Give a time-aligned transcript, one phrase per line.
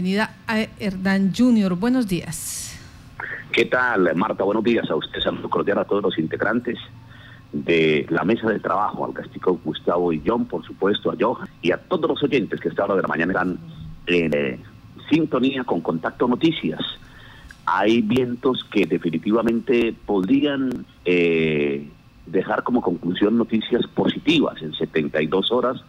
[0.00, 1.74] Bienvenida a Hernán Junior.
[1.74, 2.78] Buenos días.
[3.50, 4.44] ¿Qué tal, Marta?
[4.44, 5.18] Buenos días a usted.
[5.20, 6.78] Saludo cordial a todos los integrantes
[7.52, 11.72] de la mesa de trabajo, al castigo Gustavo y John, por supuesto, a Johan y
[11.72, 13.58] a todos los oyentes que esta hora de la mañana están
[14.06, 14.60] en eh,
[15.10, 16.78] sintonía con Contacto Noticias.
[17.66, 21.90] Hay vientos que definitivamente podrían eh,
[22.24, 24.62] dejar como conclusión noticias positivas.
[24.62, 25.82] En 72 horas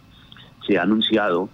[0.66, 1.50] se ha anunciado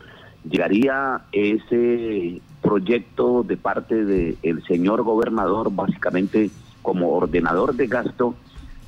[0.50, 6.50] llegaría ese proyecto de parte del señor gobernador, básicamente
[6.82, 8.36] como ordenador de gasto,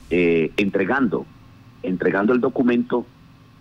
[0.09, 1.26] eh, entregando,
[1.84, 3.05] entregando el documento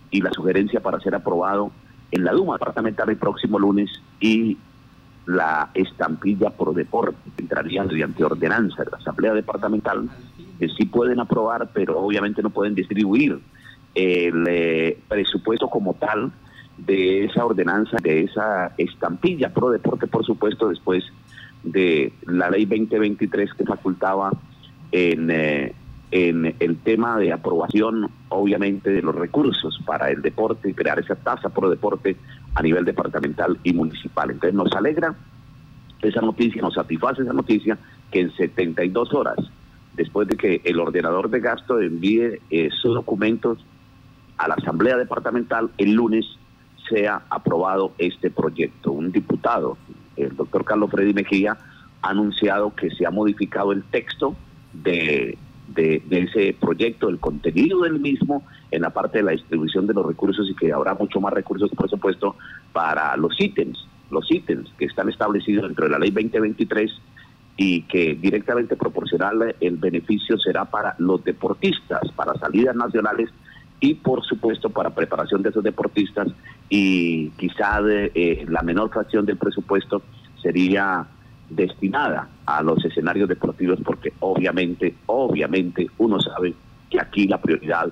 [0.09, 1.71] y la sugerencia para ser aprobado
[2.11, 4.57] en la Duma departamental el próximo lunes y
[5.27, 10.09] la estampilla por deporte entraría mediante ordenanza de la Asamblea Departamental,
[10.57, 13.39] que sí pueden aprobar, pero obviamente no pueden distribuir
[13.93, 16.31] el eh, presupuesto como tal
[16.77, 21.03] de esa ordenanza, de esa estampilla pro deporte, por supuesto, después
[21.63, 24.31] de la ley 2023 que facultaba
[24.91, 25.73] en, eh,
[26.11, 31.15] en el tema de aprobación, obviamente, de los recursos para el deporte y crear esa
[31.15, 32.15] tasa pro deporte
[32.55, 34.31] a nivel departamental y municipal.
[34.31, 35.15] Entonces nos alegra
[36.01, 37.77] esa noticia, nos satisface esa noticia
[38.11, 39.37] que en 72 horas,
[39.95, 43.63] después de que el ordenador de gasto envíe eh, sus documentos
[44.37, 46.25] a la Asamblea Departamental el lunes,
[46.89, 48.91] sea aprobado este proyecto.
[48.91, 49.77] Un diputado,
[50.15, 51.57] el doctor Carlos Freddy Mejía,
[52.01, 54.35] ha anunciado que se ha modificado el texto
[54.73, 59.93] de, de, ese proyecto, el contenido del mismo, en la parte de la distribución de
[59.93, 62.35] los recursos y que habrá mucho más recursos, por supuesto,
[62.73, 66.91] para los ítems, los ítems que están establecidos dentro de la ley 2023
[67.57, 73.29] y que directamente proporcional el beneficio será para los deportistas, para salidas nacionales
[73.79, 76.27] y por supuesto para preparación de esos deportistas
[76.69, 80.01] y quizá de, eh, la menor fracción del presupuesto
[80.41, 81.07] sería
[81.49, 86.53] destinada a los escenarios deportivos porque obviamente, obviamente uno sabe
[86.89, 87.91] que aquí la prioridad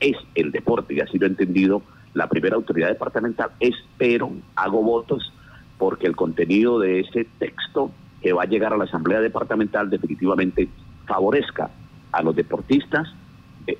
[0.00, 1.82] es el deporte y así lo he entendido
[2.14, 3.50] la primera autoridad departamental.
[3.60, 5.32] Espero, hago votos
[5.78, 7.90] porque el contenido de ese texto
[8.22, 10.68] que va a llegar a la Asamblea Departamental definitivamente
[11.06, 11.70] favorezca
[12.12, 13.08] a los deportistas,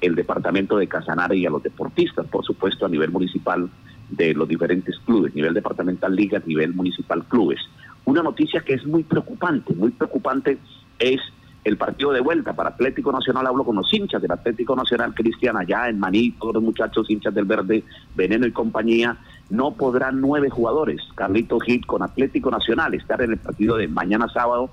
[0.01, 3.71] el departamento de Casanare y a los deportistas, por supuesto, a nivel municipal
[4.11, 7.61] de los diferentes clubes, nivel departamental liga, nivel municipal clubes.
[8.05, 10.59] Una noticia que es muy preocupante, muy preocupante
[10.99, 11.21] es
[11.65, 13.49] el partido de vuelta para Atlético Nacional.
[13.49, 17.35] Hablo con los hinchas del Atlético Nacional Cristiana, allá en Maní, todos los muchachos hinchas
[17.35, 17.83] del Verde,
[18.15, 19.17] Veneno y compañía.
[19.51, 24.29] No podrán nueve jugadores, Carlito Hit con Atlético Nacional, estar en el partido de mañana
[24.29, 24.71] sábado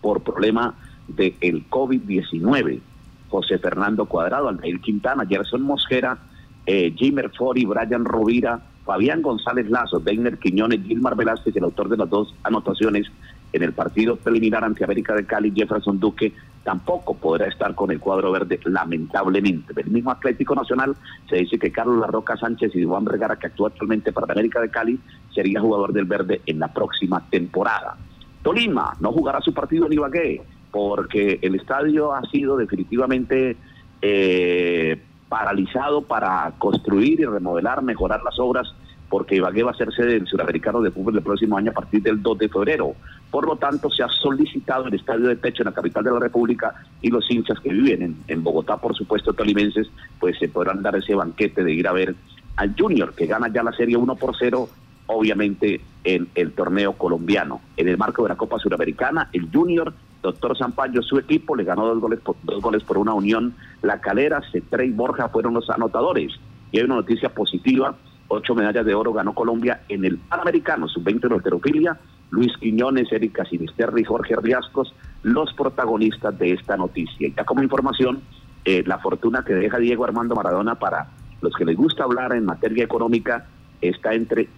[0.00, 0.74] por problema
[1.08, 2.80] del el COVID-19.
[3.28, 6.18] José Fernando Cuadrado, Aldair Quintana, Gerson Mosquera,
[6.66, 11.96] eh, Jimmer Fori, Brian Rovira, Fabián González Lazo, Deiner Quiñones, Gilmar Velázquez, el autor de
[11.96, 13.06] las dos anotaciones
[13.52, 16.32] en el partido preliminar ante América de Cali, Jefferson Duque,
[16.64, 19.74] tampoco podrá estar con el cuadro verde, lamentablemente.
[19.74, 20.96] Del mismo Atlético Nacional
[21.28, 24.70] se dice que Carlos Larroca Sánchez y Juan Vergara, que actúa actualmente para América de
[24.70, 24.98] Cali,
[25.34, 27.96] sería jugador del verde en la próxima temporada.
[28.42, 33.56] Tolima no jugará su partido en Ibagué porque el estadio ha sido definitivamente
[34.00, 35.00] eh,
[35.32, 38.74] paralizado para construir y remodelar, mejorar las obras,
[39.08, 42.02] porque Ibagué va a ser sede del Suramericano de Fútbol el próximo año a partir
[42.02, 42.94] del 2 de febrero.
[43.30, 46.18] Por lo tanto, se ha solicitado el estadio de techo en la capital de la
[46.18, 49.88] República y los hinchas que viven en, en Bogotá, por supuesto, tolimenses,
[50.20, 52.14] pues se podrán dar ese banquete de ir a ver
[52.56, 54.68] al Junior, que gana ya la serie 1 por 0
[55.06, 57.62] obviamente en el torneo colombiano.
[57.78, 61.86] En el marco de la Copa Suramericana, el Junior Doctor Zampayo, su equipo, le ganó
[61.86, 63.54] dos goles por, dos goles por una unión.
[63.82, 66.32] La Calera, Cetré y Borja fueron los anotadores.
[66.70, 67.96] Y hay una noticia positiva,
[68.28, 71.98] ocho medallas de oro ganó Colombia en el Panamericano, sub-20 de alterofilia.
[72.30, 77.28] Luis Quiñones, Erika Sinisterri y Jorge Riascos, los protagonistas de esta noticia.
[77.28, 78.22] Y ya como información,
[78.64, 81.08] eh, la fortuna que deja Diego Armando Maradona para
[81.42, 83.46] los que les gusta hablar en materia económica
[83.82, 84.48] está entre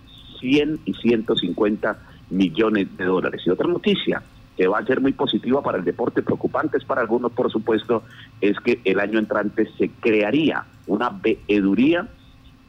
[0.40, 1.98] 100 y 150
[2.30, 3.42] millones de dólares.
[3.44, 4.22] Y otra noticia,
[4.56, 8.02] que va a ser muy positiva para el deporte, preocupantes para algunos, por supuesto,
[8.40, 12.08] es que el año entrante se crearía una veeduría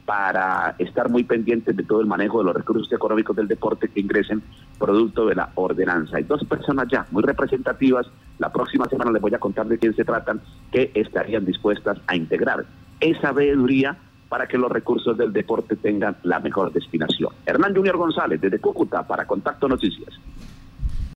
[0.04, 4.00] para estar muy pendientes de todo el manejo de los recursos económicos del deporte que
[4.00, 4.40] ingresen
[4.78, 6.16] producto de la ordenanza.
[6.16, 8.06] Hay dos personas ya muy representativas,
[8.38, 10.40] la próxima semana les voy a contar de quién se tratan,
[10.70, 12.64] que estarían dispuestas a integrar
[13.00, 13.96] esa veeduría
[14.28, 17.32] para que los recursos del deporte tengan la mejor destinación.
[17.44, 20.14] Hernán Junior González, desde Cúcuta, para Contacto Noticias.